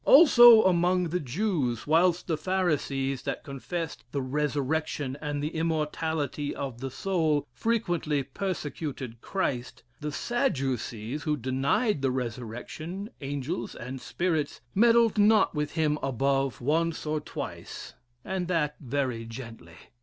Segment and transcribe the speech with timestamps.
[0.03, 6.79] Also among the Jews, whilst the Pharisees, that confessed the resurrection and the immortality of
[6.79, 15.19] the soul, frequently persecuted Christ, the Sadducees, who denied the resurrection, angels, and spirits, meddled
[15.19, 17.93] not with him above once or twice,
[18.25, 19.77] and that very gently.